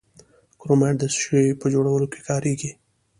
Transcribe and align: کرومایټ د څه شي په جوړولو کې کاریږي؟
کرومایټ 0.59 0.95
د 0.99 1.03
څه 1.13 1.17
شي 1.23 1.43
په 1.61 1.65
جوړولو 1.73 2.05
کې 2.13 2.19
کاریږي؟ 2.27 2.71